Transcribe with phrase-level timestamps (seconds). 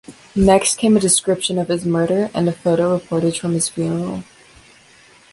[0.35, 4.23] Next came a description of his murder and a photo reportage from his funeral.